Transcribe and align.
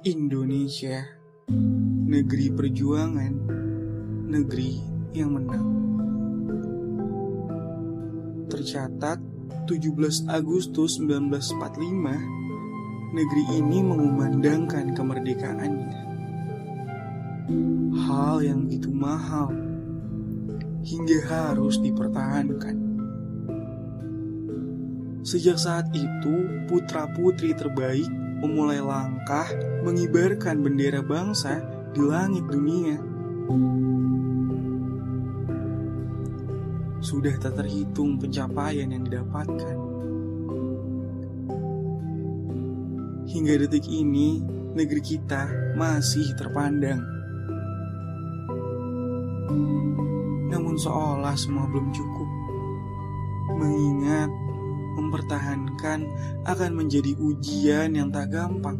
Indonesia, 0.00 1.04
negeri 2.08 2.48
perjuangan, 2.48 3.36
negeri 4.32 4.80
yang 5.12 5.36
menang. 5.36 5.68
Tercatat 8.48 9.20
17 9.68 10.24
Agustus 10.24 10.96
1945, 11.04 13.12
negeri 13.12 13.44
ini 13.60 13.84
mengumandangkan 13.84 14.96
kemerdekaannya. 14.96 15.92
Hal 18.08 18.40
yang 18.40 18.64
begitu 18.64 18.88
mahal 18.88 19.52
hingga 20.80 21.28
harus 21.28 21.76
dipertahankan. 21.76 22.76
Sejak 25.28 25.60
saat 25.60 25.92
itu, 25.92 26.64
putra-putri 26.72 27.52
terbaik 27.52 28.29
memulai 28.40 28.80
langkah 28.80 29.46
mengibarkan 29.84 30.64
bendera 30.64 31.04
bangsa 31.04 31.60
di 31.92 32.00
langit 32.00 32.44
dunia. 32.48 32.96
Sudah 37.00 37.32
tak 37.40 37.56
terhitung 37.60 38.20
pencapaian 38.20 38.92
yang 38.92 39.04
didapatkan. 39.04 39.76
Hingga 43.30 43.54
detik 43.62 43.86
ini, 43.86 44.42
negeri 44.74 45.02
kita 45.04 45.74
masih 45.78 46.34
terpandang. 46.34 47.00
Namun 50.50 50.74
seolah 50.74 51.38
semua 51.38 51.64
belum 51.70 51.88
cukup. 51.94 52.28
Mengingat 53.60 54.30
mempertahankan 55.00 56.00
akan 56.44 56.70
menjadi 56.76 57.16
ujian 57.16 57.96
yang 57.96 58.12
tak 58.12 58.36
gampang. 58.36 58.76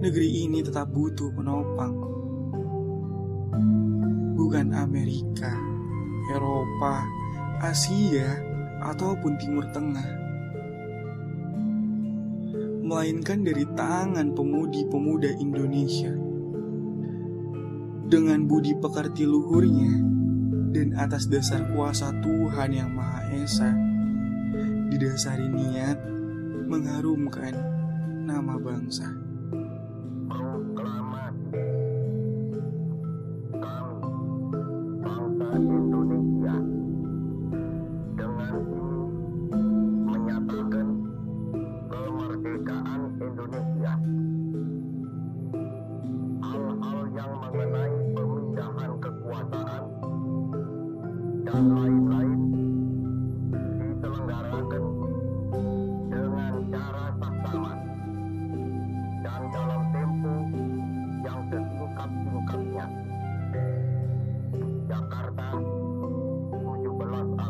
Negeri 0.00 0.48
ini 0.48 0.64
tetap 0.64 0.88
butuh 0.92 1.28
penopang. 1.36 1.92
Bukan 4.36 4.72
Amerika, 4.76 5.52
Eropa, 6.32 7.04
Asia, 7.60 8.36
ataupun 8.84 9.40
Timur 9.40 9.64
Tengah. 9.72 10.10
Melainkan 12.84 13.40
dari 13.40 13.64
tangan 13.72 14.36
pemudi-pemuda 14.36 15.40
Indonesia. 15.40 16.12
Dengan 18.04 18.44
budi 18.44 18.76
pekerti 18.76 19.24
luhurnya, 19.24 20.04
dan 20.74 20.90
atas 20.98 21.30
dasar 21.30 21.62
kuasa 21.70 22.10
Tuhan 22.18 22.74
yang 22.74 22.90
Maha 22.90 23.30
Esa, 23.30 23.70
didasari 24.90 25.46
niat 25.46 26.02
mengharumkan 26.66 27.54
nama 28.26 28.58
bangsa. 28.58 29.23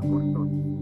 Jakarta, 0.05 0.13
17 0.13 0.35
Agustus 0.35 0.35
1945. 0.35 0.74